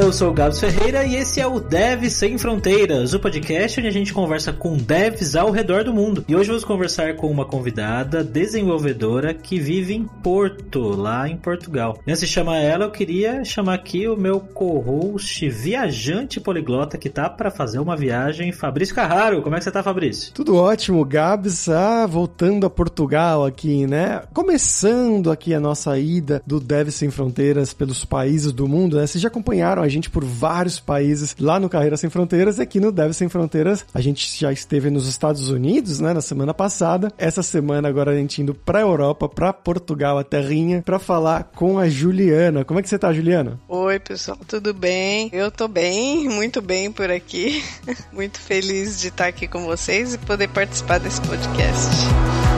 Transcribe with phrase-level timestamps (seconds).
[0.00, 3.88] eu sou o Gabs Ferreira e esse é o Dev Sem Fronteiras, o podcast onde
[3.88, 6.24] a gente conversa com devs ao redor do mundo.
[6.26, 11.98] E hoje vamos conversar com uma convidada desenvolvedora que vive em Porto, lá em Portugal.
[12.08, 17.28] Antes de chamar ela, eu queria chamar aqui o meu co-host viajante poliglota que tá
[17.28, 19.42] para fazer uma viagem, Fabrício Carraro.
[19.42, 20.32] Como é que você tá, Fabrício?
[20.32, 21.68] Tudo ótimo, Gabs.
[21.68, 24.22] Ah, voltando a Portugal aqui, né?
[24.32, 29.06] Começando aqui a nossa ida do Dev Sem Fronteiras pelos países do mundo, né?
[29.06, 32.80] Vocês já acompanharam a gente por vários países lá no Carreira Sem Fronteiras e aqui
[32.80, 33.84] no Dev Sem Fronteiras.
[33.92, 37.12] A gente já esteve nos Estados Unidos, né, na semana passada.
[37.18, 41.78] Essa semana agora a gente indo pra Europa, pra Portugal, a terrinha, pra falar com
[41.78, 42.64] a Juliana.
[42.64, 43.58] Como é que você tá, Juliana?
[43.68, 45.28] Oi, pessoal, tudo bem?
[45.32, 47.62] Eu tô bem, muito bem por aqui.
[48.12, 52.49] muito feliz de estar aqui com vocês e poder participar desse podcast.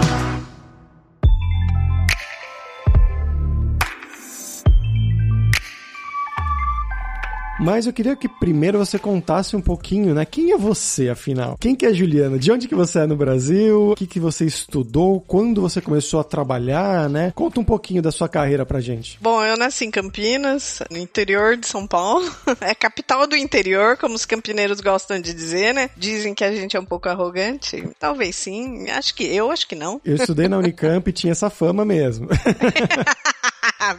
[7.62, 10.24] Mas eu queria que primeiro você contasse um pouquinho, né?
[10.24, 11.56] Quem é você, afinal?
[11.60, 12.36] Quem que é Juliana?
[12.36, 13.92] De onde que você é no Brasil?
[13.92, 15.20] O que que você estudou?
[15.20, 17.33] Quando você começou a trabalhar, né?
[17.36, 19.16] Conta um pouquinho da sua carreira pra gente.
[19.20, 22.28] Bom, eu nasci em Campinas, no interior de São Paulo.
[22.60, 25.90] É capital do interior, como os campineiros gostam de dizer, né?
[25.96, 27.88] Dizem que a gente é um pouco arrogante.
[27.98, 28.88] Talvez sim.
[28.90, 30.00] Acho que eu acho que não.
[30.05, 32.28] Eu estudei na Unicamp e tinha essa fama mesmo.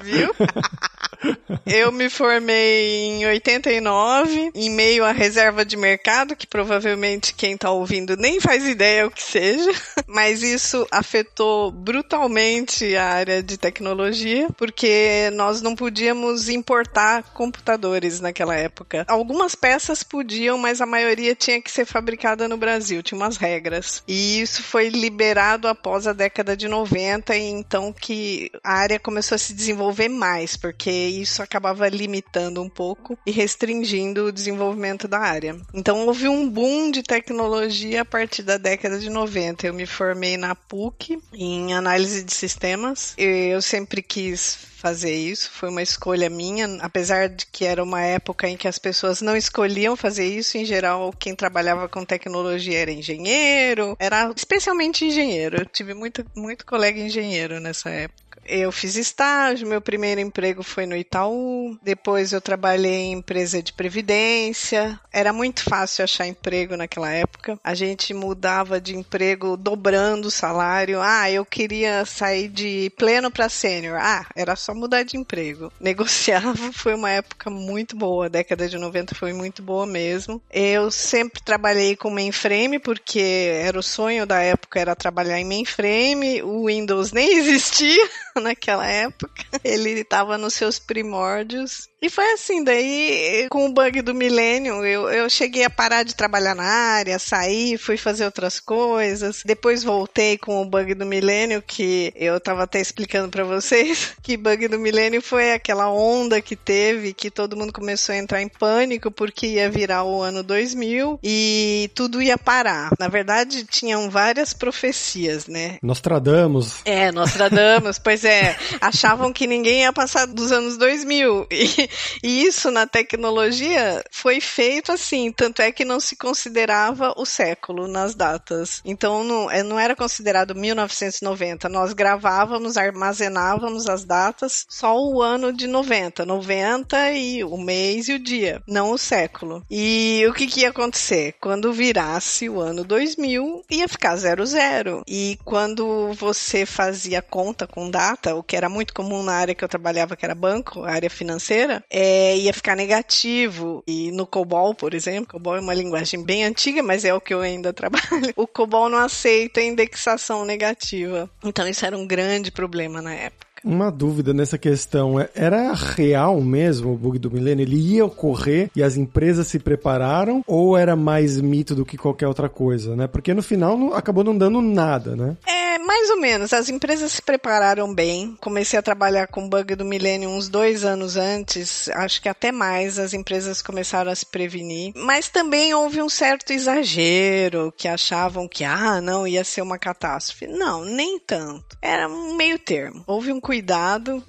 [0.01, 0.33] Viu?
[1.65, 7.71] Eu me formei em 89, em meio à reserva de mercado, que provavelmente quem tá
[7.71, 9.71] ouvindo nem faz ideia o que seja,
[10.07, 18.55] mas isso afetou brutalmente a área de tecnologia, porque nós não podíamos importar computadores naquela
[18.55, 19.05] época.
[19.07, 24.03] Algumas peças podiam, mas a maioria tinha que ser fabricada no Brasil, tinha umas regras.
[24.07, 29.35] E isso foi liberado após a década de 90, e então que a área começou
[29.35, 29.72] a se desenvolver
[30.09, 35.55] mais, porque isso acabava limitando um pouco e restringindo o desenvolvimento da área.
[35.73, 39.67] Então houve um boom de tecnologia a partir da década de 90.
[39.67, 43.13] Eu me formei na PUC em análise de sistemas.
[43.17, 48.49] Eu sempre quis fazer isso, foi uma escolha minha, apesar de que era uma época
[48.49, 52.91] em que as pessoas não escolhiam fazer isso, em geral quem trabalhava com tecnologia era
[52.91, 55.61] engenheiro, era especialmente engenheiro.
[55.61, 58.32] Eu tive muito, muito colega engenheiro nessa época.
[58.45, 63.71] Eu fiz estágio, meu primeiro emprego foi no Itaú, depois eu trabalhei em empresa de
[63.71, 64.99] previdência.
[65.11, 67.59] Era muito fácil achar emprego naquela época.
[67.63, 70.99] A gente mudava de emprego dobrando o salário.
[71.01, 73.97] Ah, eu queria sair de pleno para sênior.
[74.01, 75.71] Ah, era só mudar de emprego.
[75.79, 80.41] Negociava, foi uma época muito boa, a década de 90 foi muito boa mesmo.
[80.51, 86.41] Eu sempre trabalhei com mainframe porque era o sonho da época era trabalhar em mainframe.
[86.43, 88.09] O Windows nem existia
[88.41, 89.43] naquela época.
[89.63, 91.87] Ele estava nos seus primórdios.
[92.01, 96.13] E foi assim, daí, com o bug do milênio, eu, eu cheguei a parar de
[96.13, 99.41] trabalhar na área, saí, fui fazer outras coisas.
[99.45, 104.35] Depois voltei com o bug do milênio, que eu tava até explicando para vocês, que
[104.35, 108.49] bug do milênio foi aquela onda que teve, que todo mundo começou a entrar em
[108.49, 112.91] pânico, porque ia virar o ano 2000 e tudo ia parar.
[112.99, 115.77] Na verdade, tinham várias profecias, né?
[115.81, 116.81] Nostradamus.
[116.83, 118.57] É, Nostradamus, pois é.
[118.81, 121.47] Achavam que ninguém ia passar dos anos 2000.
[121.51, 121.89] E,
[122.23, 127.87] e isso na tecnologia foi feito assim, tanto é que não se considerava o século
[127.87, 128.81] nas datas.
[128.83, 131.69] Então não, não era considerado 1990.
[131.69, 136.25] Nós gravávamos, armazenávamos as datas só o ano de 90.
[136.25, 139.63] 90 e o mês e o dia, não o século.
[139.69, 141.35] E o que, que ia acontecer?
[141.39, 145.03] Quando virasse o ano 2000, ia ficar 00.
[145.07, 149.63] E quando você fazia conta com data, o que era muito comum na área que
[149.63, 153.83] eu trabalhava, que era banco, área financeira, é, ia ficar negativo.
[153.87, 157.33] E no COBOL, por exemplo, COBOL é uma linguagem bem antiga, mas é o que
[157.33, 158.33] eu ainda trabalho.
[158.35, 161.29] O COBOL não aceita indexação negativa.
[161.43, 163.52] Então isso era um grande problema na época.
[163.63, 167.63] Uma dúvida nessa questão, é, era real mesmo o bug do milênio?
[167.63, 172.27] Ele ia ocorrer e as empresas se prepararam ou era mais mito do que qualquer
[172.27, 173.07] outra coisa, né?
[173.07, 175.37] Porque no final não, acabou não dando nada, né?
[175.47, 176.53] É, mais ou menos.
[176.53, 178.37] As empresas se prepararam bem.
[178.41, 182.99] Comecei a trabalhar com bug do milênio uns dois anos antes, acho que até mais.
[182.99, 184.93] As empresas começaram a se prevenir.
[184.95, 190.47] Mas também houve um certo exagero, que achavam que, ah, não, ia ser uma catástrofe.
[190.47, 191.77] Não, nem tanto.
[191.81, 193.03] Era um meio termo.
[193.07, 193.52] Houve um cuidado,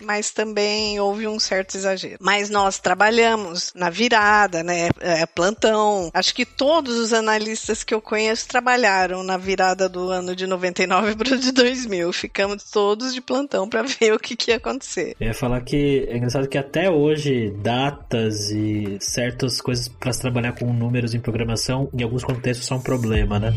[0.03, 2.17] mas também houve um certo exagero.
[2.21, 4.89] Mas nós trabalhamos na virada, né?
[5.01, 6.11] É, plantão.
[6.13, 11.17] Acho que todos os analistas que eu conheço trabalharam na virada do ano de 99
[11.17, 12.13] para o de 2000.
[12.13, 15.17] Ficamos todos de plantão para ver o que, que ia acontecer.
[15.21, 20.21] Eu ia falar que é engraçado que até hoje datas e certas coisas para se
[20.21, 23.53] trabalhar com números em programação, em alguns contextos, são um problema, né?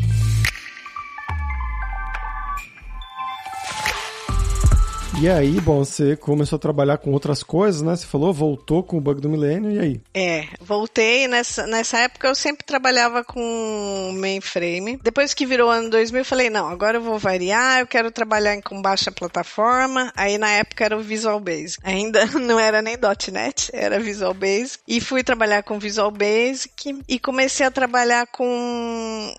[5.20, 7.96] E aí, bom, você começou a trabalhar com outras coisas, né?
[7.96, 10.02] Você falou, voltou com o bug do milênio, e aí?
[10.14, 11.28] É, voltei.
[11.28, 15.00] Nessa, nessa época eu sempre trabalhava com mainframe.
[15.02, 18.62] Depois que virou ano 2000, eu falei, não, agora eu vou variar, eu quero trabalhar
[18.62, 20.14] com baixa plataforma.
[20.16, 21.80] Aí na época era o Visual Basic.
[21.84, 22.96] Ainda não era nem
[23.32, 24.78] .NET, era Visual Basic.
[24.88, 29.34] E fui trabalhar com Visual Basic e comecei a trabalhar com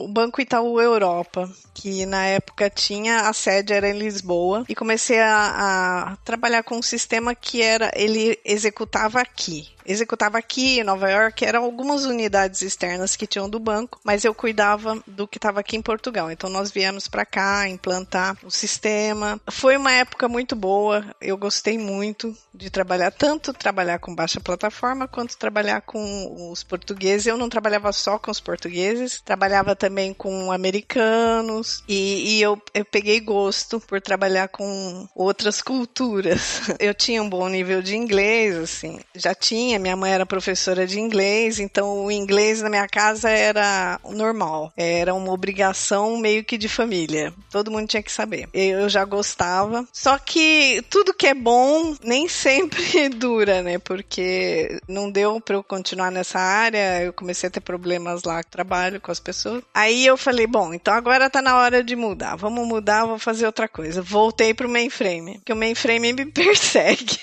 [0.00, 4.64] o Banco Itaú Europa, que na época tinha, a sede era em Lisboa.
[4.68, 10.38] E comecei comecei a, a, trabalhar com um sistema que era ele executava aqui executava
[10.38, 15.02] aqui em Nova York, eram algumas unidades externas que tinham do banco, mas eu cuidava
[15.06, 16.30] do que estava aqui em Portugal.
[16.30, 19.40] Então nós viemos para cá implantar o sistema.
[19.50, 25.08] Foi uma época muito boa, eu gostei muito de trabalhar, tanto trabalhar com baixa plataforma
[25.08, 27.26] quanto trabalhar com os portugueses.
[27.26, 32.84] Eu não trabalhava só com os portugueses, trabalhava também com americanos e, e eu, eu
[32.84, 36.62] peguei gosto por trabalhar com outras culturas.
[36.78, 41.00] Eu tinha um bom nível de inglês, assim, já tinha minha mãe era professora de
[41.00, 46.68] inglês, então o inglês na minha casa era normal, era uma obrigação meio que de
[46.68, 47.32] família.
[47.50, 48.48] Todo mundo tinha que saber.
[48.52, 49.86] Eu já gostava.
[49.92, 53.78] Só que tudo que é bom nem sempre dura, né?
[53.78, 58.50] Porque não deu para eu continuar nessa área, eu comecei a ter problemas lá que
[58.50, 59.62] trabalho com as pessoas.
[59.74, 62.36] Aí eu falei, bom, então agora tá na hora de mudar.
[62.36, 64.02] Vamos mudar, vou fazer outra coisa.
[64.02, 67.18] Voltei pro mainframe, porque o mainframe me persegue.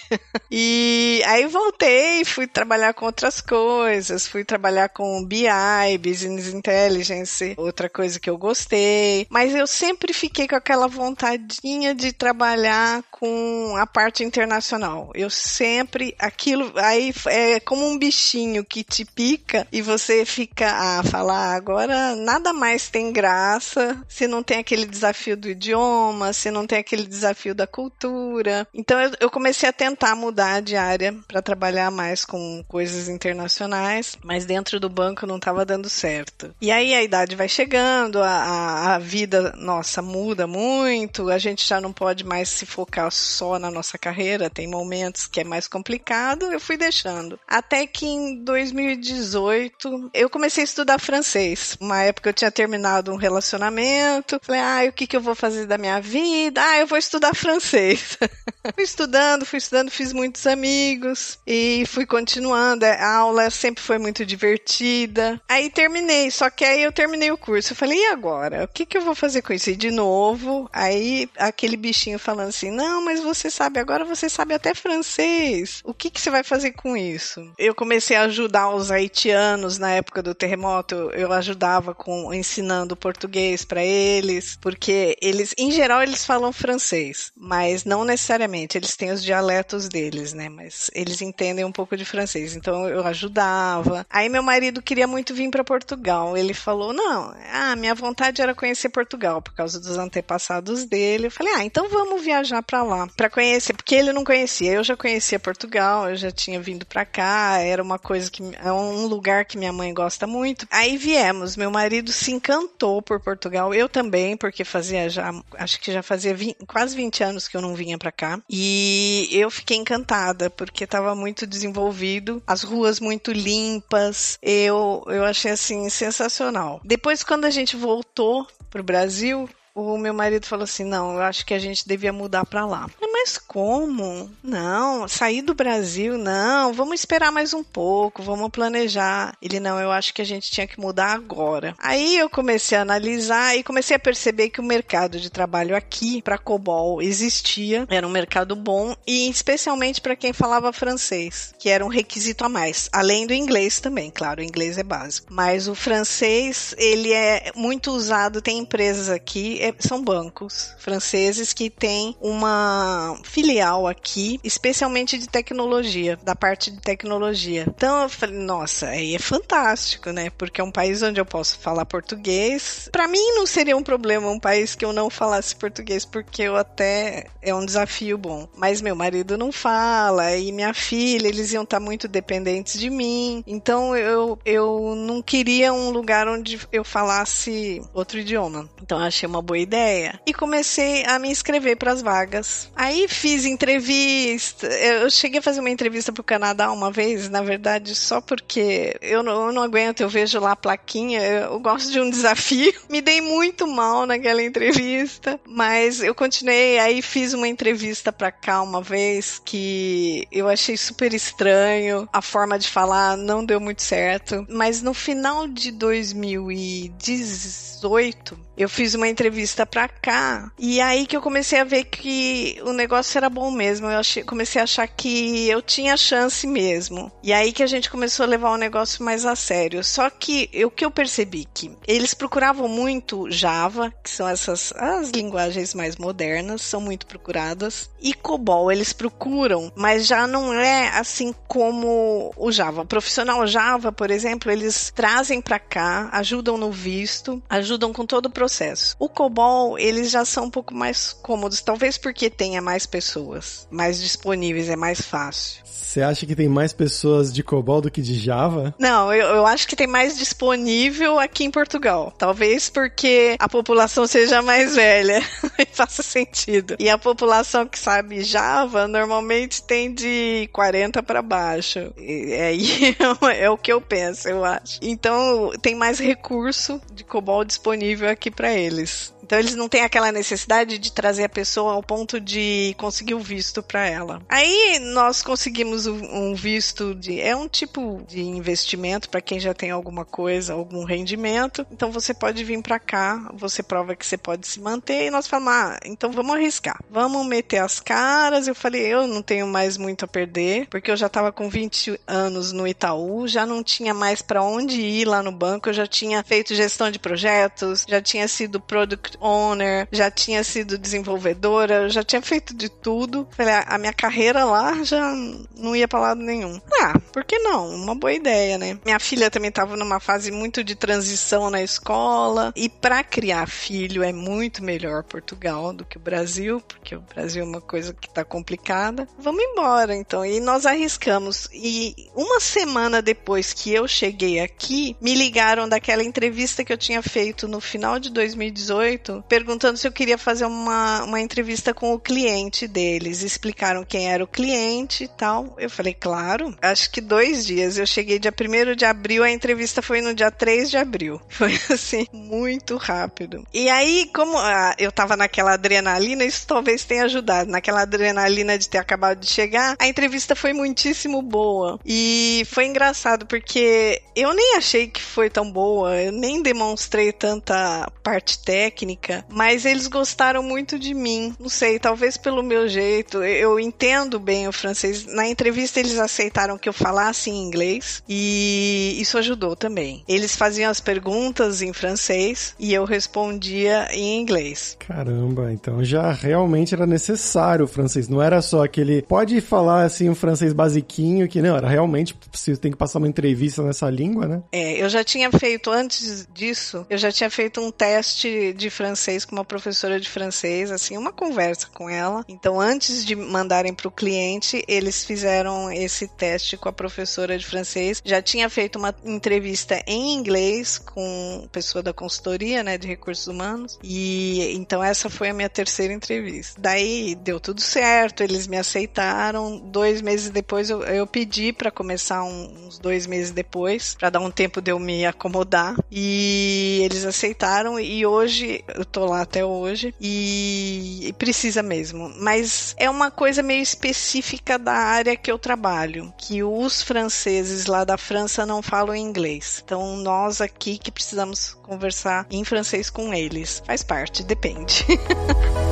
[0.52, 7.90] e aí voltei, fui trabalhar com outras coisas, fui trabalhar com BI, Business Intelligence, outra
[7.90, 13.88] coisa que eu gostei, mas eu sempre fiquei com aquela vontadinha de trabalhar com a
[13.88, 15.10] parte internacional.
[15.16, 21.04] Eu sempre, aquilo aí é como um bichinho que te pica e você fica a
[21.04, 26.68] falar, agora nada mais tem graça se não tem aquele desafio do idioma, se não
[26.68, 28.68] tem aquele desafio da cultura.
[28.76, 34.18] Então eu, eu comecei a tentar mudar de área para trabalhar mais com coisas internacionais,
[34.24, 36.54] mas dentro do banco não estava dando certo.
[36.62, 41.80] E aí a idade vai chegando, a, a, vida nossa muda muito, a gente já
[41.80, 46.52] não pode mais se focar só na nossa carreira, tem momentos que é mais complicado,
[46.52, 47.40] eu fui deixando.
[47.48, 51.78] Até que em 2018 eu comecei a estudar francês.
[51.80, 55.66] Uma época eu tinha terminado um relacionamento, falei, ah, o que, que eu vou fazer
[55.66, 56.62] da minha vida?
[56.62, 58.18] Ah, eu vou estudar francês.
[58.76, 62.84] fui estudando, fui estudando, fiz muitos amigos e fui continuando.
[62.84, 65.40] É, a aula sempre foi muito divertida.
[65.48, 67.74] Aí terminei, só que aí eu terminei o curso.
[67.74, 68.64] Eu falei, e agora?
[68.64, 69.70] O que, que eu vou fazer com isso?
[69.70, 74.54] E de novo, aí aquele bichinho falando assim: não, mas você sabe, agora você sabe
[74.54, 75.82] até francês.
[75.84, 77.52] O que, que você vai fazer com isso?
[77.58, 80.96] Eu comecei a ajudar os haitianos na época do terremoto.
[81.14, 87.86] Eu ajudava com ensinando português para eles, porque eles, em geral, eles falam francês, mas
[87.86, 90.50] não necessariamente eles têm os dialetos deles, né?
[90.50, 92.56] Mas eles entendem um pouco de francês.
[92.56, 94.06] Então eu ajudava.
[94.10, 96.38] Aí meu marido queria muito vir para Portugal.
[96.38, 101.28] Ele falou: "Não, ah, minha vontade era conhecer Portugal por causa dos antepassados dele".
[101.28, 104.74] Eu falei: "Ah, então vamos viajar para lá para conhecer", porque ele não conhecia.
[104.74, 108.72] Eu já conhecia Portugal, eu já tinha vindo para cá, era uma coisa que é
[108.72, 110.68] um lugar que minha mãe gosta muito.
[110.72, 115.92] Aí viemos, meu marido se encantou por Portugal, eu também, porque fazia já, acho que
[115.92, 118.40] já fazia 20, quase 20 anos que eu não vinha para cá.
[118.50, 121.97] E eu fiquei encantada, porque estava muito desenvolvido,
[122.46, 124.38] as ruas muito limpas.
[124.42, 126.80] Eu, eu achei assim sensacional.
[126.84, 131.46] Depois, quando a gente voltou pro Brasil, o meu marido falou assim: não, eu acho
[131.46, 132.90] que a gente devia mudar para lá.
[133.00, 134.32] Mas como?
[134.44, 139.36] Não, sair do Brasil, não, vamos esperar mais um pouco, vamos planejar.
[139.42, 141.76] Ele, não, eu acho que a gente tinha que mudar agora.
[141.78, 146.22] Aí eu comecei a analisar e comecei a perceber que o mercado de trabalho aqui
[146.22, 151.86] para COBOL existia, era um mercado bom e especialmente para quem falava francês, que era
[151.86, 155.28] um requisito a mais, além do inglês também, claro, o inglês é básico.
[155.30, 162.16] Mas o francês, ele é muito usado, tem empresas aqui são bancos franceses que têm
[162.22, 167.66] uma filial aqui, especialmente de tecnologia, da parte de tecnologia.
[167.68, 170.30] Então eu falei, nossa, aí é fantástico, né?
[170.30, 172.90] Porque é um país onde eu posso falar português.
[172.92, 176.56] Para mim não seria um problema um país que eu não falasse português, porque eu
[176.56, 178.48] até é um desafio bom.
[178.56, 183.44] Mas meu marido não fala e minha filha, eles iam estar muito dependentes de mim.
[183.46, 188.70] Então eu, eu não queria um lugar onde eu falasse outro idioma.
[188.82, 190.20] Então eu achei uma boa boa ideia.
[190.26, 192.70] E comecei a me inscrever para as vagas.
[192.76, 197.42] Aí fiz entrevista, eu cheguei a fazer uma entrevista para o Canadá uma vez, na
[197.42, 201.92] verdade, só porque eu não, eu não aguento, eu vejo lá a plaquinha, eu gosto
[201.92, 202.72] de um desafio.
[202.90, 208.62] Me dei muito mal naquela entrevista, mas eu continuei, aí fiz uma entrevista para cá
[208.62, 214.46] uma vez que eu achei super estranho, a forma de falar não deu muito certo,
[214.50, 221.22] mas no final de 2018 eu fiz uma entrevista pra cá e aí que eu
[221.22, 223.88] comecei a ver que o negócio era bom mesmo.
[223.88, 227.12] Eu achei, comecei a achar que eu tinha chance mesmo.
[227.22, 229.84] E aí que a gente começou a levar o negócio mais a sério.
[229.84, 235.12] Só que o que eu percebi que eles procuravam muito Java, que são essas as
[235.12, 241.34] linguagens mais modernas, são muito procuradas, e COBOL eles procuram, mas já não é assim
[241.48, 242.82] como o Java.
[242.82, 248.26] O profissional Java, por exemplo, eles trazem para cá, ajudam no visto, ajudam com todo
[248.26, 248.96] o processo processo.
[248.98, 254.02] O COBOL, eles já são um pouco mais cômodos, talvez porque tenha mais pessoas, mais
[254.02, 255.68] disponíveis, é mais fácil.
[255.88, 258.76] Você acha que tem mais pessoas de COBOL do que de Java?
[258.78, 262.14] Não, eu, eu acho que tem mais disponível aqui em Portugal.
[262.18, 265.22] Talvez porque a população seja mais velha
[265.58, 266.76] e faça sentido.
[266.78, 271.94] E a população que sabe Java normalmente tem de 40 para baixo.
[271.98, 272.96] E aí
[273.32, 274.80] é, é o que eu penso, eu acho.
[274.82, 279.14] Então tem mais recurso de COBOL disponível aqui para eles.
[279.28, 283.20] Então eles não têm aquela necessidade de trazer a pessoa ao ponto de conseguir o
[283.20, 284.22] visto para ela.
[284.30, 289.70] Aí nós conseguimos um visto de é um tipo de investimento para quem já tem
[289.70, 291.68] alguma coisa, algum rendimento.
[291.70, 295.28] Então você pode vir para cá, você prova que você pode se manter e nós
[295.28, 296.80] falamos: "Ah, então vamos arriscar.
[296.90, 298.48] Vamos meter as caras".
[298.48, 302.00] Eu falei: "Eu não tenho mais muito a perder, porque eu já estava com 20
[302.08, 305.86] anos no Itaú, já não tinha mais para onde ir lá no banco, eu já
[305.86, 312.04] tinha feito gestão de projetos, já tinha sido product owner, já tinha sido desenvolvedora, já
[312.04, 313.28] tinha feito de tudo.
[313.32, 315.14] Falei, ah, a minha carreira lá já
[315.58, 316.60] não ia para lado nenhum.
[316.82, 317.70] Ah, por que não?
[317.70, 318.78] Uma boa ideia, né?
[318.86, 324.04] Minha filha também estava numa fase muito de transição na escola e para criar filho
[324.04, 328.10] é muito melhor Portugal do que o Brasil, porque o Brasil é uma coisa que
[328.10, 329.08] tá complicada.
[329.18, 330.26] Vamos embora, então.
[330.26, 331.50] E nós arriscamos.
[331.54, 337.02] E uma semana depois que eu cheguei aqui, me ligaram daquela entrevista que eu tinha
[337.02, 342.00] feito no final de 2018 perguntando se eu queria fazer uma, uma entrevista com o
[342.00, 343.24] cliente deles.
[343.24, 345.56] Explicaram quem era o cliente e tal.
[345.58, 346.56] Eu falei, claro.
[346.62, 347.78] Acho que dois dias.
[347.78, 351.22] Eu cheguei dia 1 de abril, a entrevista foi no dia 3 de abril.
[351.30, 353.46] Foi assim, muito rápido.
[353.54, 357.52] E aí, como ah, eu tava naquela adrenalina, isso talvez tenha ajudado.
[357.52, 361.80] Naquela adrenalina de ter acabado de chegar, a entrevista foi muitíssimo boa.
[361.86, 367.92] E foi engraçado, porque eu nem achei que foi tão boa, eu nem demonstrei tanta
[368.02, 368.97] parte técnica
[369.30, 371.36] mas eles gostaram muito de mim.
[371.40, 373.24] Não sei, talvez pelo meu jeito.
[373.24, 375.06] Eu entendo bem o francês.
[375.06, 380.04] Na entrevista eles aceitaram que eu falasse em inglês e isso ajudou também.
[380.08, 384.76] Eles faziam as perguntas em francês e eu respondia em inglês.
[384.80, 388.08] Caramba, então já realmente era necessário o francês.
[388.08, 389.02] Não era só aquele.
[389.02, 393.08] Pode falar assim um francês basiquinho, que não, era realmente preciso tem que passar uma
[393.08, 394.42] entrevista nessa língua, né?
[394.52, 398.87] É, eu já tinha feito antes disso, eu já tinha feito um teste de francês
[398.88, 402.24] francês com uma professora de francês, assim, uma conversa com ela.
[402.28, 407.46] Então, antes de mandarem para o cliente, eles fizeram esse teste com a professora de
[407.46, 408.02] francês.
[408.06, 413.78] Já tinha feito uma entrevista em inglês com pessoa da consultoria, né, de recursos humanos.
[413.84, 416.60] E então essa foi a minha terceira entrevista.
[416.60, 419.60] Daí deu tudo certo, eles me aceitaram.
[419.60, 424.20] Dois meses depois eu, eu pedi para começar um, uns dois meses depois, para dar
[424.22, 425.76] um tempo de eu me acomodar.
[425.92, 427.80] E eles aceitaram.
[427.80, 432.12] E hoje eu tô lá até hoje e, e precisa mesmo.
[432.20, 437.84] Mas é uma coisa meio específica da área que eu trabalho, que os franceses lá
[437.84, 439.62] da França não falam inglês.
[439.64, 443.62] Então nós aqui que precisamos conversar em francês com eles.
[443.66, 444.86] Faz parte, depende.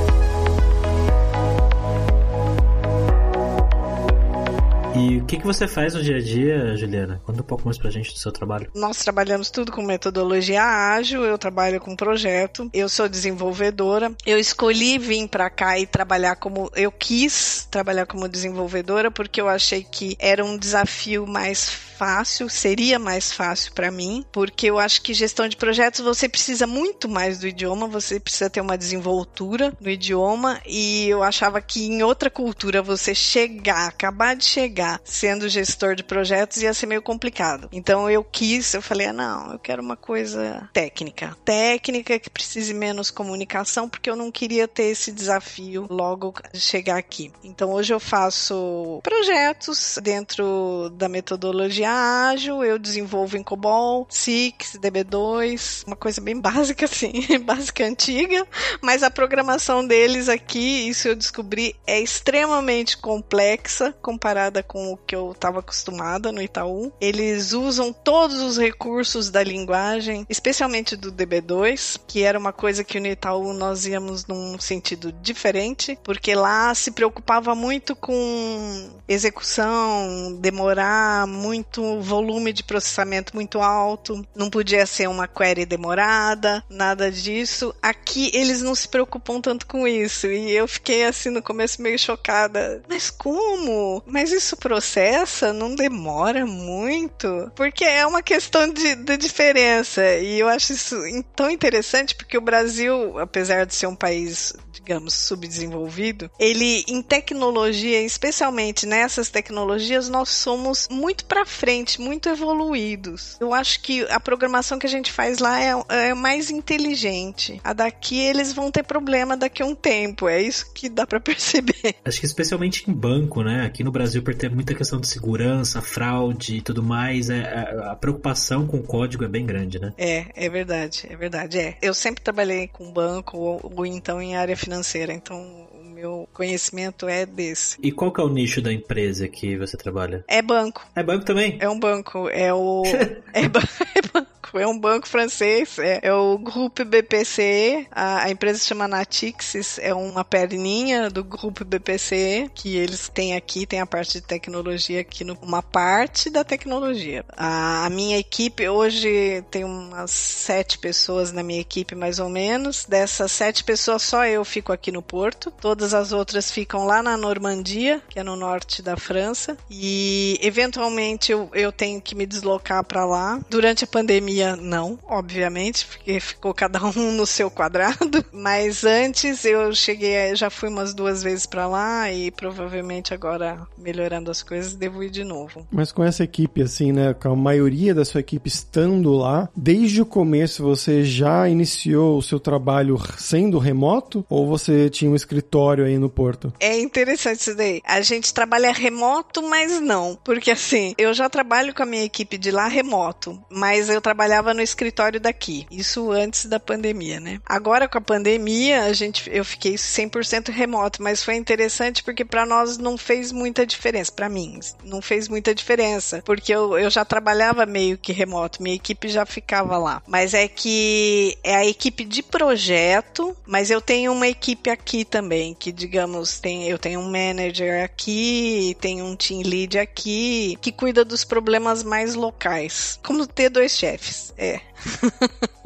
[4.97, 7.21] E o que, que você faz no dia a dia, Juliana?
[7.25, 8.69] Conta um pouco mais pra gente do seu trabalho.
[8.73, 14.11] Nós trabalhamos tudo com metodologia ágil, eu trabalho com projeto, eu sou desenvolvedora.
[14.25, 19.49] Eu escolhi vir para cá e trabalhar como eu quis trabalhar como desenvolvedora porque eu
[19.49, 25.01] achei que era um desafio mais fácil, seria mais fácil para mim, porque eu acho
[25.01, 29.73] que gestão de projetos você precisa muito mais do idioma, você precisa ter uma desenvoltura
[29.79, 35.47] no idioma e eu achava que em outra cultura você chegar, acabar de chegar sendo
[35.47, 37.69] gestor de projetos ia ser meio complicado.
[37.71, 41.35] Então eu quis, eu falei, ah, não, eu quero uma coisa técnica.
[41.45, 47.31] Técnica que precise menos comunicação, porque eu não queria ter esse desafio logo chegar aqui.
[47.43, 55.83] Então hoje eu faço projetos dentro da metodologia ágil, eu desenvolvo em COBOL, SIX, DB2,
[55.85, 57.13] uma coisa bem básica assim,
[57.43, 58.45] básica antiga,
[58.81, 65.15] mas a programação deles aqui, isso eu descobri, é extremamente complexa comparada com o que
[65.15, 66.91] eu estava acostumada no Itaú.
[66.99, 72.99] Eles usam todos os recursos da linguagem, especialmente do DB2, que era uma coisa que
[72.99, 81.27] no Itaú nós íamos num sentido diferente, porque lá se preocupava muito com execução, demorar
[81.27, 87.73] muito volume de processamento muito alto, não podia ser uma query demorada, nada disso.
[87.81, 91.97] Aqui eles não se preocupam tanto com isso e eu fiquei assim no começo meio
[91.97, 92.81] chocada.
[92.87, 94.03] Mas como?
[94.05, 95.53] Mas isso processa?
[95.53, 97.51] Não demora muito?
[97.55, 100.95] Porque é uma questão de, de diferença e eu acho isso
[101.35, 104.53] tão interessante porque o Brasil, apesar de ser um país
[104.85, 111.64] digamos, subdesenvolvido, ele em tecnologia, especialmente nessas tecnologias, nós somos muito para frente,
[111.99, 113.37] muito evoluídos.
[113.39, 117.59] Eu acho que a programação que a gente faz lá é, é mais inteligente.
[117.63, 121.19] A daqui eles vão ter problema daqui a um tempo, é isso que dá para
[121.21, 121.95] perceber.
[122.03, 123.65] Acho que especialmente em banco, né?
[123.65, 127.91] Aqui no Brasil, por ter muita questão de segurança, fraude e tudo mais, é, a,
[127.91, 129.93] a preocupação com o código é bem grande, né?
[129.97, 131.59] É, é verdade, é verdade.
[131.59, 131.77] É.
[131.81, 135.64] Eu sempre trabalhei com banco ou, ou então em área financeira, então
[136.05, 137.77] meu conhecimento é desse.
[137.81, 140.23] E qual que é o nicho da empresa que você trabalha?
[140.27, 140.85] É banco.
[140.95, 141.57] É banco também?
[141.59, 142.29] É um banco.
[142.29, 142.83] É o.
[143.33, 143.61] é, ba...
[143.95, 148.67] é banco é um banco francês, é, é o Grupo BPCE, a, a, empresa se
[148.67, 154.13] chama Natixis, é uma perninha do Grupo BPCE, que eles têm aqui, tem a parte
[154.13, 157.25] de tecnologia aqui, no, uma parte da tecnologia.
[157.35, 162.85] A, a minha equipe, hoje tem umas sete pessoas na minha equipe, mais ou menos,
[162.85, 167.17] dessas sete pessoas, só eu fico aqui no Porto, todas as outras ficam lá na
[167.17, 172.83] Normandia, que é no norte da França, e eventualmente eu, eu tenho que me deslocar
[172.83, 173.39] para lá.
[173.49, 178.23] Durante a pandemia, pandemia, não, obviamente, porque ficou cada um no seu quadrado.
[178.31, 184.29] Mas antes eu cheguei, já fui umas duas vezes para lá e provavelmente agora, melhorando
[184.29, 185.65] as coisas, devo ir de novo.
[185.71, 187.13] Mas com essa equipe, assim, né?
[187.13, 192.21] Com a maioria da sua equipe estando lá, desde o começo você já iniciou o
[192.21, 194.25] seu trabalho sendo remoto?
[194.29, 196.53] Ou você tinha um escritório aí no Porto?
[196.59, 197.81] É interessante isso daí.
[197.85, 200.17] A gente trabalha remoto, mas não.
[200.23, 204.34] Porque assim, eu já trabalho com a minha equipe de lá remoto, mas eu trabalho
[204.35, 205.65] trabalhava no escritório daqui.
[205.71, 207.39] Isso antes da pandemia, né?
[207.45, 212.45] Agora com a pandemia, a gente eu fiquei 100% remoto, mas foi interessante porque para
[212.45, 217.05] nós não fez muita diferença, para mim, não fez muita diferença, porque eu, eu já
[217.05, 220.01] trabalhava meio que remoto, minha equipe já ficava lá.
[220.07, 225.53] Mas é que é a equipe de projeto, mas eu tenho uma equipe aqui também,
[225.53, 231.05] que digamos, tem eu tenho um manager aqui, tenho um team lead aqui, que cuida
[231.05, 234.33] dos problemas mais locais, como ter dois chefes chefes.
[234.37, 234.59] É.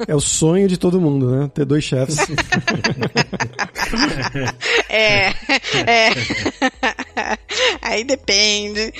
[0.06, 1.50] É o sonho de todo mundo, né?
[1.54, 2.18] Ter dois chefes.
[4.88, 5.28] é,
[5.86, 6.10] é.
[7.82, 8.92] Aí depende.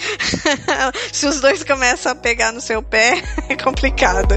[1.12, 4.34] Se os dois começam a pegar no seu pé, é complicado.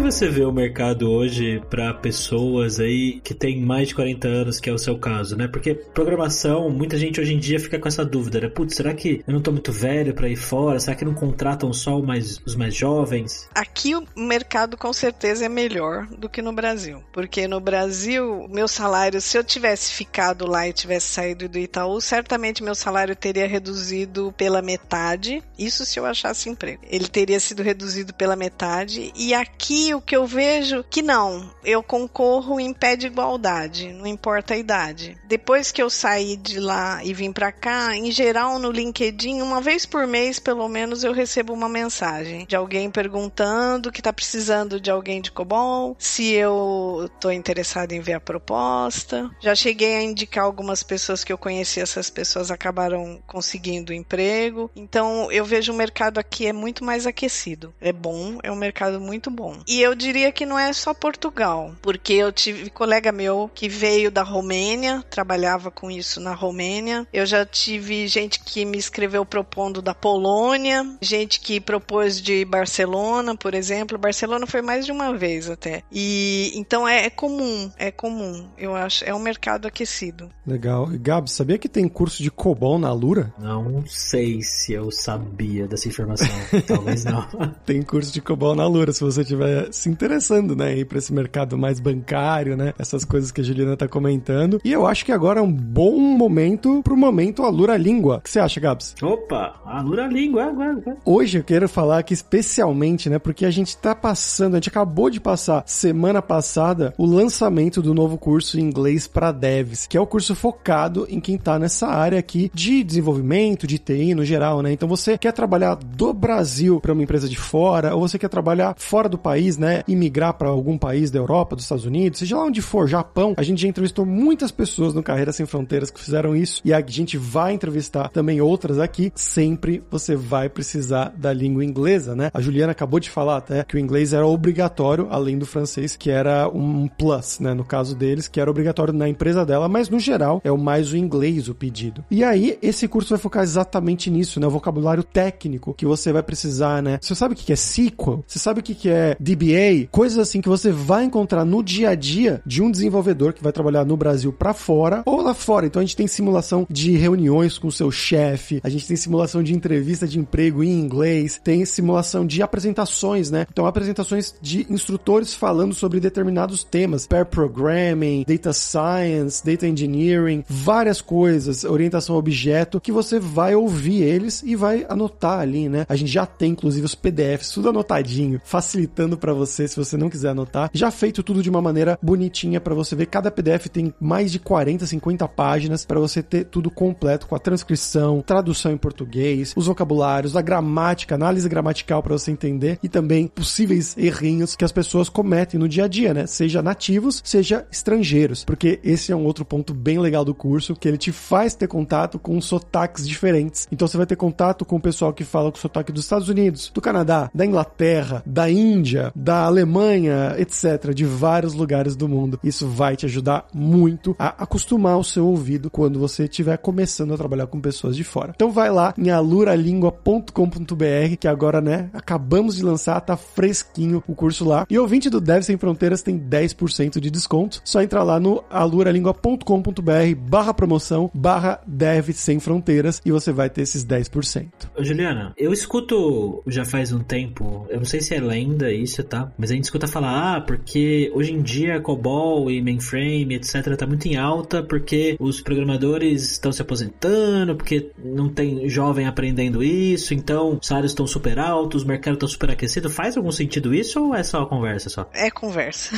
[0.00, 4.70] Você vê o mercado hoje para pessoas aí que têm mais de 40 anos, que
[4.70, 5.46] é o seu caso, né?
[5.46, 8.48] Porque programação, muita gente hoje em dia fica com essa dúvida, né?
[8.48, 10.80] Putz, será que eu não tô muito velho para ir fora?
[10.80, 13.48] Será que não contratam só mais, os mais jovens?
[13.54, 17.02] Aqui o mercado com certeza é melhor do que no Brasil.
[17.12, 22.00] Porque no Brasil, meu salário, se eu tivesse ficado lá e tivesse saído do Itaú,
[22.00, 25.42] certamente meu salário teria reduzido pela metade.
[25.58, 26.82] Isso se eu achasse emprego.
[26.88, 29.12] Ele teria sido reduzido pela metade.
[29.14, 34.06] E aqui o que eu vejo que não, eu concorro em pé de igualdade, não
[34.06, 35.16] importa a idade.
[35.26, 39.60] Depois que eu saí de lá e vim para cá, em geral no LinkedIn, uma
[39.60, 44.80] vez por mês, pelo menos, eu recebo uma mensagem de alguém perguntando que tá precisando
[44.80, 49.30] de alguém de COBOL, se eu tô interessado em ver a proposta.
[49.40, 54.70] Já cheguei a indicar algumas pessoas que eu conheci, essas pessoas acabaram conseguindo emprego.
[54.74, 57.74] Então, eu vejo o mercado aqui é muito mais aquecido.
[57.80, 59.58] É bom, é um mercado muito bom.
[59.66, 63.68] E eu eu diria que não é só Portugal, porque eu tive colega meu que
[63.68, 67.06] veio da Romênia, trabalhava com isso na Romênia.
[67.12, 73.36] Eu já tive gente que me escreveu propondo da Polônia, gente que propôs de Barcelona,
[73.36, 73.98] por exemplo.
[73.98, 75.82] Barcelona foi mais de uma vez até.
[75.90, 78.48] E então é, é comum, é comum.
[78.56, 80.30] Eu acho, é um mercado aquecido.
[80.46, 80.92] Legal.
[80.92, 83.34] E Gabs, sabia que tem curso de COBOL na Lura?
[83.36, 86.28] Não sei se eu sabia dessa informação.
[86.64, 87.26] Talvez não.
[87.66, 91.12] tem curso de COBOL na Lura, se você estiver se interessando, né, ir para esse
[91.12, 92.72] mercado mais bancário, né?
[92.78, 94.60] Essas coisas que a Juliana tá comentando.
[94.64, 98.16] E eu acho que agora é um bom momento pro momento Alura Língua.
[98.16, 98.94] O que você acha, Gabs?
[99.02, 100.44] Opa, Alura Língua.
[100.44, 100.96] Agora.
[101.04, 105.10] Hoje eu quero falar aqui especialmente, né, porque a gente tá passando, a gente acabou
[105.10, 110.00] de passar semana passada o lançamento do novo curso em inglês para devs, que é
[110.00, 114.62] o curso focado em quem tá nessa área aqui de desenvolvimento, de TI no geral,
[114.62, 114.72] né?
[114.72, 118.74] Então você quer trabalhar do Brasil para uma empresa de fora, ou você quer trabalhar
[118.76, 122.36] fora do país, né, e migrar para algum país da Europa, dos Estados Unidos, seja
[122.36, 126.00] lá onde for, Japão, a gente já entrevistou muitas pessoas no Carreira Sem Fronteiras que
[126.00, 129.12] fizeram isso e a gente vai entrevistar também outras aqui.
[129.14, 132.30] Sempre você vai precisar da língua inglesa, né?
[132.32, 136.10] A Juliana acabou de falar até que o inglês era obrigatório, além do francês, que
[136.10, 137.52] era um plus, né?
[137.52, 140.90] No caso deles, que era obrigatório na empresa dela, mas no geral é o mais
[140.92, 142.02] o inglês o pedido.
[142.10, 144.46] E aí, esse curso vai focar exatamente nisso, né?
[144.46, 146.98] O vocabulário técnico que você vai precisar, né?
[147.00, 148.24] Você sabe o que é SQL?
[148.26, 149.49] Você sabe o que é DBA?
[149.90, 153.52] Coisas assim que você vai encontrar no dia a dia de um desenvolvedor que vai
[153.52, 155.66] trabalhar no Brasil para fora ou lá fora.
[155.66, 159.42] Então a gente tem simulação de reuniões com o seu chefe, a gente tem simulação
[159.42, 163.46] de entrevista de emprego em inglês, tem simulação de apresentações, né?
[163.50, 171.00] Então apresentações de instrutores falando sobre determinados temas, pair programming, data science, data engineering, várias
[171.00, 175.86] coisas, orientação a objeto que você vai ouvir eles e vai anotar ali, né?
[175.88, 180.10] A gente já tem inclusive os PDFs tudo anotadinho, facilitando para você se você não
[180.10, 180.70] quiser anotar.
[180.72, 183.06] Já feito tudo de uma maneira bonitinha para você ver.
[183.06, 187.38] Cada PDF tem mais de 40, 50 páginas para você ter tudo completo com a
[187.38, 193.26] transcrição, tradução em português, os vocabulários, a gramática, análise gramatical para você entender e também
[193.26, 196.26] possíveis errinhos que as pessoas cometem no dia a dia, né?
[196.26, 200.86] Seja nativos, seja estrangeiros, porque esse é um outro ponto bem legal do curso, que
[200.86, 203.68] ele te faz ter contato com sotaques diferentes.
[203.72, 206.28] Então você vai ter contato com o pessoal que fala com o sotaque dos Estados
[206.28, 212.38] Unidos, do Canadá, da Inglaterra, da Índia, da Alemanha, etc, de vários lugares do mundo.
[212.42, 217.16] Isso vai te ajudar muito a acostumar o seu ouvido quando você estiver começando a
[217.16, 218.32] trabalhar com pessoas de fora.
[218.34, 224.44] Então vai lá em aluralingua.com.br, que agora, né, acabamos de lançar, tá fresquinho o curso
[224.44, 224.66] lá.
[224.68, 227.60] E ouvinte do Dev Sem Fronteiras tem 10% de desconto.
[227.64, 233.62] Só entrar lá no aluralingua.com.br barra promoção, barra Dev Sem Fronteiras e você vai ter
[233.62, 234.48] esses 10%.
[234.76, 239.02] Ô, Juliana, eu escuto já faz um tempo, eu não sei se é lenda isso,
[239.10, 239.30] tá?
[239.36, 243.86] Mas a gente escuta falar, ah, porque hoje em dia COBOL e mainframe, etc, tá
[243.86, 250.14] muito em alta porque os programadores estão se aposentando, porque não tem jovem aprendendo isso,
[250.14, 252.88] então os salários estão super altos, o mercado está super aquecido.
[252.88, 255.10] Faz algum sentido isso ou é só conversa só?
[255.12, 255.96] É conversa.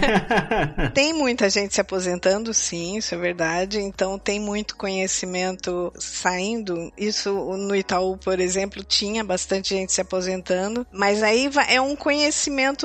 [0.92, 3.80] tem muita gente se aposentando, sim, isso é verdade.
[3.80, 6.92] Então tem muito conhecimento saindo.
[6.98, 12.09] Isso no Itaú, por exemplo, tinha bastante gente se aposentando, mas aí é um conhecimento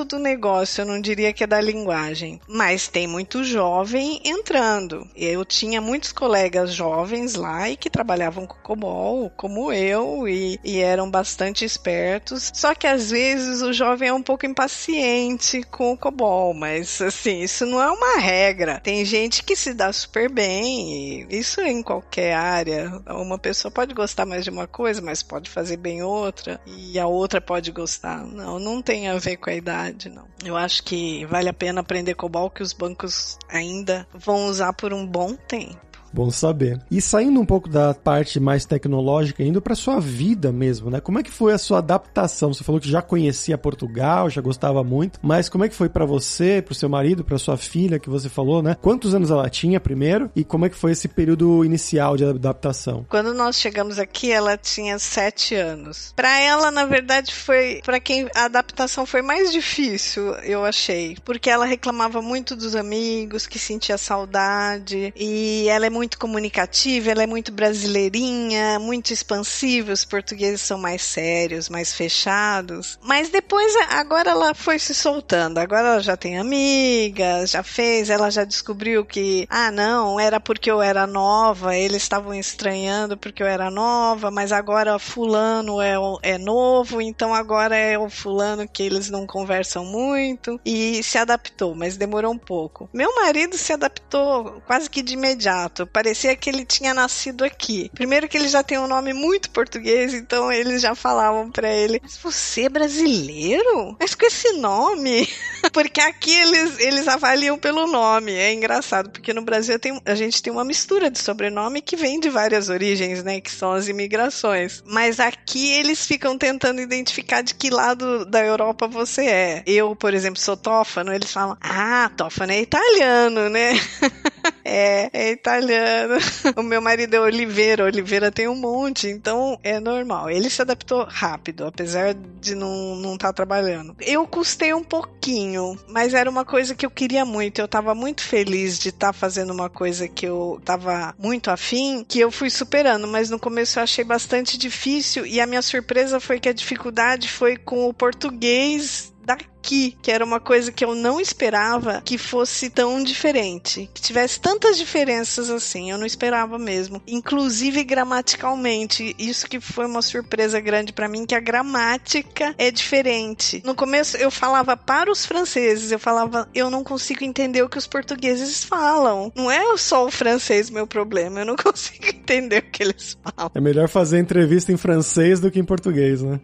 [0.04, 2.40] do negócio, eu não diria que é da linguagem.
[2.48, 5.06] Mas tem muito jovem entrando.
[5.16, 10.78] Eu tinha muitos colegas jovens lá e que trabalhavam com COBOL, como eu, e, e
[10.78, 12.50] eram bastante espertos.
[12.54, 17.40] Só que às vezes o jovem é um pouco impaciente com o COBOL, mas assim,
[17.40, 18.80] isso não é uma regra.
[18.80, 23.02] Tem gente que se dá super bem, isso em qualquer área.
[23.08, 27.06] Uma pessoa pode gostar mais de uma coisa, mas pode fazer bem outra, e a
[27.06, 28.24] outra pode gostar.
[28.24, 30.26] Não, não tem a ver com a idade, não.
[30.44, 34.92] Eu acho que vale a pena aprender COBOL que os bancos ainda vão usar por
[34.92, 35.95] um bom tempo.
[36.16, 36.80] Bom saber.
[36.90, 40.98] E saindo um pouco da parte mais tecnológica, indo para sua vida mesmo, né?
[40.98, 42.54] Como é que foi a sua adaptação?
[42.54, 46.06] Você falou que já conhecia Portugal, já gostava muito, mas como é que foi para
[46.06, 48.78] você, para o seu marido, para sua filha que você falou, né?
[48.80, 53.04] Quantos anos ela tinha primeiro e como é que foi esse período inicial de adaptação?
[53.10, 56.14] Quando nós chegamos aqui, ela tinha sete anos.
[56.16, 61.50] Para ela, na verdade, foi para quem a adaptação foi mais difícil, eu achei, porque
[61.50, 67.24] ela reclamava muito dos amigos, que sentia saudade e ela é muito muito comunicativa, ela
[67.24, 72.96] é muito brasileirinha, muito expansiva, os portugueses são mais sérios, mais fechados.
[73.02, 78.30] Mas depois, agora ela foi se soltando, agora ela já tem amigas, já fez, ela
[78.30, 83.46] já descobriu que, ah, não, era porque eu era nova, eles estavam estranhando porque eu
[83.48, 89.10] era nova, mas agora fulano é, é novo, então agora é o fulano que eles
[89.10, 92.88] não conversam muito e se adaptou, mas demorou um pouco.
[92.94, 95.85] Meu marido se adaptou quase que de imediato.
[95.86, 97.90] Parecia que ele tinha nascido aqui.
[97.94, 102.00] Primeiro que ele já tem um nome muito português, então eles já falavam para ele:
[102.02, 103.96] "Mas você é brasileiro?
[103.98, 105.28] Mas com esse nome?"
[105.72, 108.32] porque aqui eles eles avaliam pelo nome.
[108.32, 112.20] É engraçado, porque no Brasil tem, a gente tem uma mistura de sobrenome que vem
[112.20, 114.82] de várias origens, né, que são as imigrações.
[114.86, 119.62] Mas aqui eles ficam tentando identificar de que lado da Europa você é.
[119.66, 123.72] Eu, por exemplo, sou tófano, eles falam: "Ah, tófano é italiano, né?"
[124.68, 126.16] É, é italiano.
[126.56, 130.30] O meu marido é Oliveira, Oliveira tem um monte, então é normal.
[130.30, 133.94] Ele se adaptou rápido, apesar de não estar não tá trabalhando.
[134.00, 137.60] Eu custei um pouquinho, mas era uma coisa que eu queria muito.
[137.60, 142.04] Eu tava muito feliz de estar tá fazendo uma coisa que eu tava muito afim,
[142.04, 146.18] que eu fui superando, mas no começo eu achei bastante difícil e a minha surpresa
[146.18, 150.94] foi que a dificuldade foi com o português daqui, que era uma coisa que eu
[150.94, 157.02] não esperava que fosse tão diferente, que tivesse tantas diferenças assim, eu não esperava mesmo,
[157.06, 159.14] inclusive gramaticalmente.
[159.18, 163.60] Isso que foi uma surpresa grande para mim que a gramática é diferente.
[163.64, 167.78] No começo eu falava para os franceses, eu falava, eu não consigo entender o que
[167.78, 169.32] os portugueses falam.
[169.34, 173.50] Não é só o francês meu problema, eu não consigo entender o que eles falam.
[173.52, 176.38] É melhor fazer entrevista em francês do que em português, né?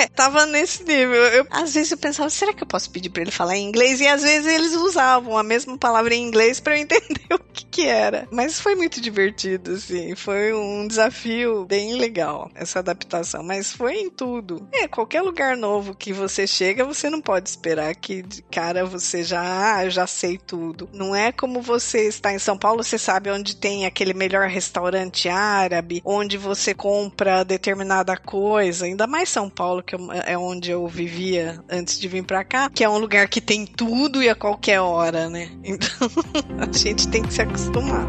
[0.00, 1.14] é, tava nesse nível.
[1.14, 4.00] Eu, às vezes eu pensava, será que eu posso pedir para ele falar em inglês?
[4.00, 7.66] E às vezes eles usavam a mesma palavra em inglês para eu entender o que,
[7.66, 8.28] que era.
[8.30, 10.14] Mas foi muito divertido, assim.
[10.14, 13.42] Foi um desafio bem legal, essa adaptação.
[13.42, 14.66] Mas foi em tudo.
[14.72, 19.24] É, qualquer lugar novo que você chega, você não pode esperar que de cara você
[19.24, 20.88] já, ah, já sei tudo.
[20.92, 25.28] Não é como você está em São Paulo, você sabe onde tem aquele melhor restaurante
[25.28, 28.84] árabe, onde você compra determinada coisa.
[28.84, 32.84] Ainda mais São Paulo, que é onde eu vivia antes de vir para cá, que
[32.84, 35.50] é um lugar que tem tudo e a qualquer hora, né?
[35.64, 36.10] Então
[36.58, 38.06] a gente tem que se acostumar.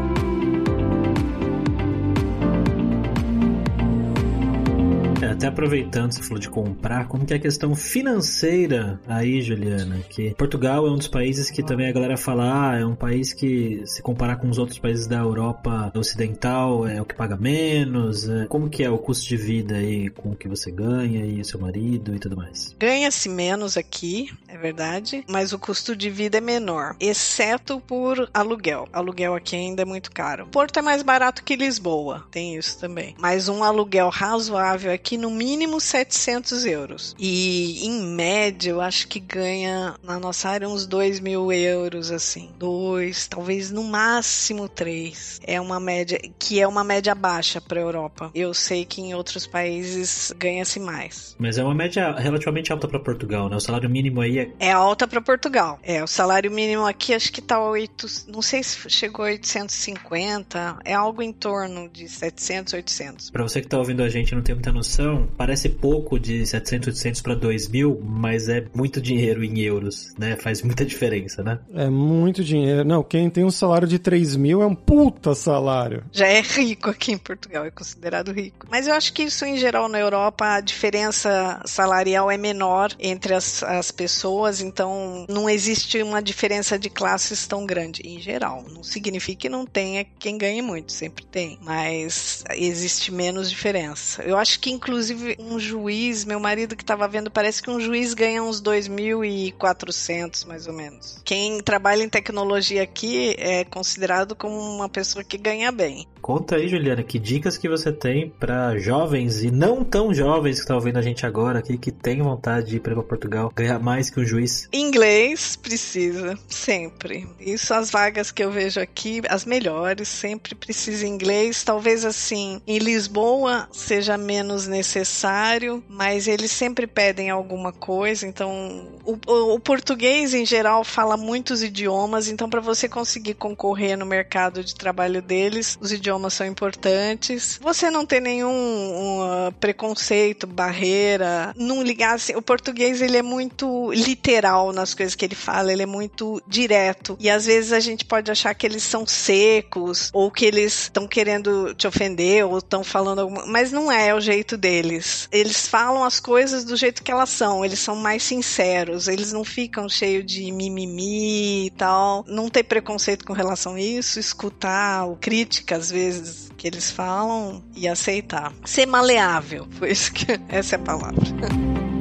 [5.38, 10.00] Até aproveitando, você falou de comprar, como que é a questão financeira aí, Juliana?
[10.10, 13.32] Que Portugal é um dos países que também a galera fala, ah, é um país
[13.32, 18.28] que, se comparar com os outros países da Europa ocidental, é o que paga menos.
[18.28, 21.40] É, como que é o custo de vida aí com o que você ganha e
[21.40, 22.74] o seu marido e tudo mais?
[22.76, 28.88] Ganha-se menos aqui, é verdade, mas o custo de vida é menor, exceto por aluguel.
[28.92, 30.48] Aluguel aqui ainda é muito caro.
[30.48, 33.14] Porto é mais barato que Lisboa, tem isso também.
[33.20, 37.14] Mas um aluguel razoável aqui no no mínimo 700 euros.
[37.18, 42.50] E em média, eu acho que ganha na nossa área uns 2 mil euros, assim.
[42.58, 45.38] Dois, talvez no máximo três.
[45.46, 48.30] É uma média, que é uma média baixa para a Europa.
[48.34, 51.36] Eu sei que em outros países ganha-se mais.
[51.38, 53.56] Mas é uma média relativamente alta para Portugal, né?
[53.56, 54.50] O salário mínimo aí é.
[54.58, 55.78] É alta para Portugal.
[55.82, 58.06] É, o salário mínimo aqui acho que tá 8.
[58.28, 60.78] Não sei se chegou a 850.
[60.84, 63.30] É algo em torno de 700, 800.
[63.30, 66.88] Para você que tá ouvindo a gente não tem muita noção, parece pouco de 700,
[66.88, 70.36] 800 para 2 mil, mas é muito dinheiro em euros, né?
[70.36, 71.58] Faz muita diferença, né?
[71.74, 72.84] É muito dinheiro.
[72.84, 76.04] Não, quem tem um salário de 3 mil é um puta salário.
[76.12, 78.66] Já é rico aqui em Portugal, é considerado rico.
[78.70, 83.34] Mas eu acho que isso em geral na Europa, a diferença salarial é menor entre
[83.34, 88.64] as, as pessoas, então não existe uma diferença de classes tão grande, em geral.
[88.68, 94.22] Não significa que não tenha quem ganhe muito, sempre tem, mas existe menos diferença.
[94.22, 97.80] Eu acho que inclusive inclusive um juiz, meu marido que estava vendo, parece que um
[97.80, 101.20] juiz ganha uns 2.400 mais ou menos.
[101.24, 106.06] Quem trabalha em tecnologia aqui é considerado como uma pessoa que ganha bem.
[106.20, 110.60] Conta aí, Juliana, que dicas que você tem para jovens e não tão jovens que
[110.62, 114.10] estão ouvindo a gente agora aqui, que tem vontade de ir para Portugal, ganhar mais
[114.10, 114.68] que um juiz?
[114.72, 117.26] Inglês precisa, sempre.
[117.40, 121.62] Isso as vagas que eu vejo aqui, as melhores, sempre precisa inglês.
[121.62, 128.26] Talvez assim, em Lisboa seja menos necessário, mas eles sempre pedem alguma coisa.
[128.26, 133.96] Então, o, o, o português em geral fala muitos idiomas, então para você conseguir concorrer
[133.96, 137.58] no mercado de trabalho deles, os idiomas idiomas são importantes.
[137.62, 142.34] Você não ter nenhum um, uh, preconceito, barreira, não ligar assim.
[142.34, 147.16] O português ele é muito literal nas coisas que ele fala, ele é muito direto.
[147.20, 151.06] E às vezes a gente pode achar que eles são secos ou que eles estão
[151.06, 155.28] querendo te ofender ou estão falando alguma, mas não é, é o jeito deles.
[155.30, 159.44] Eles falam as coisas do jeito que elas são, eles são mais sinceros, eles não
[159.44, 162.24] ficam cheios de mimimi e tal.
[162.26, 167.62] Não ter preconceito com relação a isso, escutar o crítica às vezes que eles falam
[167.74, 168.52] e aceitar.
[168.64, 171.22] Ser maleável, foi isso que essa é a palavra.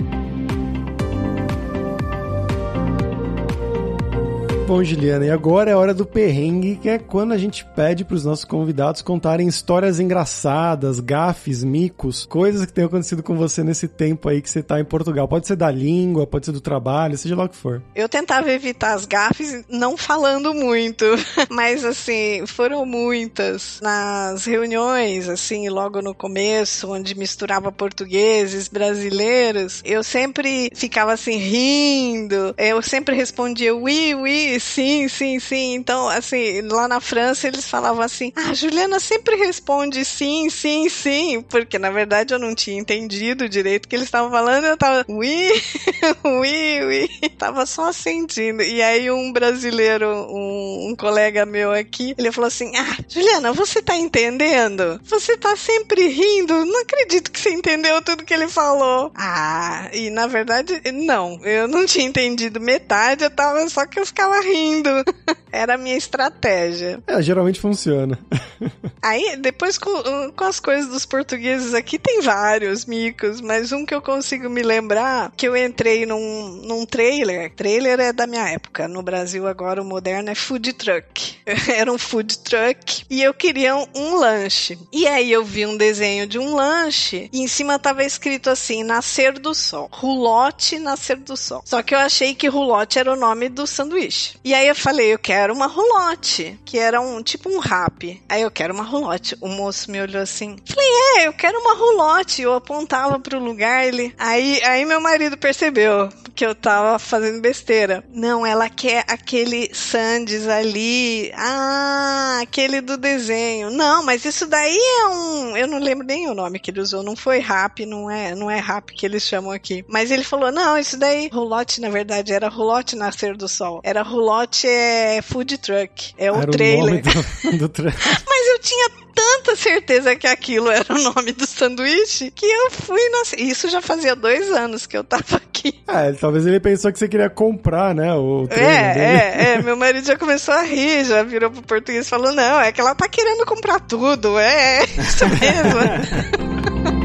[4.67, 8.15] Bom, Juliana, e agora é hora do perrengue, que é quando a gente pede para
[8.15, 13.87] os nossos convidados contarem histórias engraçadas, gafes, micos, coisas que tenham acontecido com você nesse
[13.87, 15.25] tempo aí que você está em Portugal.
[15.25, 17.81] Pode ser da língua, pode ser do trabalho, seja lá o que for.
[17.95, 21.05] Eu tentava evitar as gafes não falando muito,
[21.49, 23.79] mas assim, foram muitas.
[23.81, 32.53] Nas reuniões, assim, logo no começo, onde misturava portugueses, brasileiros, eu sempre ficava assim rindo,
[32.57, 35.73] eu sempre respondia oui, oui, sim, sim, sim.
[35.75, 41.41] Então, assim, lá na França eles falavam assim: ah, Juliana sempre responde sim, sim, sim.
[41.41, 44.65] Porque na verdade eu não tinha entendido direito o que eles estavam falando.
[44.65, 45.49] Eu tava, ui,
[46.23, 47.29] ui, ui.
[47.37, 48.61] Tava só sentindo.
[48.61, 53.81] E aí um brasileiro, um, um colega meu aqui, ele falou assim: ah, Juliana, você
[53.81, 54.99] tá entendendo?
[55.03, 56.65] Você tá sempre rindo.
[56.65, 59.11] Não acredito que você entendeu tudo que ele falou.
[59.15, 61.39] Ah, e na verdade, não.
[61.43, 63.23] Eu não tinha entendido metade.
[63.23, 64.89] Eu tava só que eu ficava rindo.
[65.51, 67.01] Era a minha estratégia.
[67.07, 68.19] É, geralmente funciona.
[69.01, 69.91] Aí, depois com,
[70.35, 74.61] com, as coisas dos portugueses aqui, tem vários micos, mas um que eu consigo me
[74.61, 77.53] lembrar, que eu entrei num, num trailer.
[77.55, 78.87] Trailer é da minha época.
[78.87, 81.37] No Brasil, agora, o moderno é food truck.
[81.73, 84.77] Era um food truck e eu queria um, um lanche.
[84.91, 88.83] E aí eu vi um desenho de um lanche e em cima tava escrito assim,
[88.83, 89.89] Nascer do Sol.
[89.91, 91.61] Rulote Nascer do Sol.
[91.65, 94.36] Só que eu achei que rulote era o nome do sanduíche.
[94.43, 98.21] E aí eu falei, eu quero uma rulote, que era um tipo um rap.
[98.29, 99.35] Aí eu quero uma rulote.
[99.41, 100.55] O moço me olhou assim.
[100.65, 102.41] Falei, é, eu quero uma rulote.
[102.41, 104.13] Eu apontava pro lugar, ele.
[104.17, 108.03] Aí, aí meu marido percebeu que eu tava fazendo besteira.
[108.13, 111.31] Não, ela quer aquele Sandes ali.
[111.35, 113.71] Ah, aquele do desenho.
[113.71, 115.57] Não, mas isso daí é um.
[115.57, 117.01] Eu não lembro nem o nome que ele usou.
[117.01, 119.83] Não foi rap, não é, não é rap que eles chamam aqui.
[119.87, 121.27] Mas ele falou: não, isso daí.
[121.33, 123.81] Rulote, na verdade, era rulote nascer do sol.
[123.83, 126.13] Era rulote é food truck.
[126.17, 127.01] É o Era trailer.
[127.45, 132.29] O do, do mas eu tinha tanta certeza que aquilo era o nome do sanduíche
[132.31, 132.99] que eu fui.
[133.09, 135.47] Nossa, isso já fazia dois anos que eu tava aqui.
[135.87, 138.13] É, talvez ele pensou que você queria comprar, né?
[138.13, 139.61] O é, é, é.
[139.61, 142.81] Meu marido já começou a rir, já virou pro português e falou: não, é que
[142.81, 144.37] ela tá querendo comprar tudo.
[144.37, 146.96] É, é isso mesmo.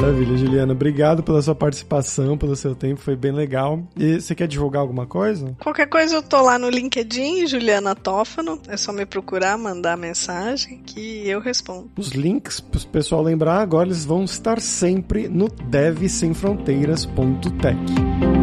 [0.00, 0.72] Maravilha, Juliana.
[0.72, 3.82] Obrigado pela sua participação, pelo seu tempo, foi bem legal.
[3.94, 5.54] E você quer divulgar alguma coisa?
[5.60, 8.58] Qualquer coisa eu tô lá no LinkedIn, Juliana Tófano.
[8.66, 11.90] É só me procurar, mandar mensagem que eu respondo.
[11.98, 18.39] Os links, para o pessoal lembrar, agora eles vão estar sempre no devsemfronteiras.tech.